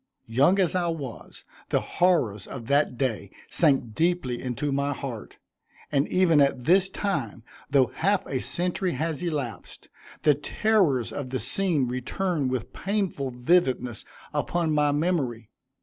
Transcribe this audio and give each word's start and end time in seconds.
Young 0.25 0.57
as 0.57 0.73
I 0.73 0.87
was, 0.87 1.45
the 1.69 1.79
horrors 1.81 2.47
of 2.47 2.65
that 2.65 2.97
day 2.97 3.29
sank 3.51 3.93
deeply 3.93 4.41
into 4.41 4.71
my 4.71 4.93
heart, 4.93 5.37
and 5.91 6.07
even 6.07 6.41
at 6.41 6.63
this 6.63 6.89
time, 6.89 7.43
though 7.69 7.91
half 7.93 8.25
a 8.25 8.39
century 8.39 8.93
has 8.93 9.21
elapsed, 9.21 9.89
the 10.23 10.33
terrors 10.33 11.11
of 11.13 11.29
the 11.29 11.37
scene 11.39 11.87
return 11.87 12.47
with 12.47 12.73
painful 12.73 13.29
vividness 13.29 14.03
upon 14.33 14.71
my 14.73 14.91
memory. 14.91 15.51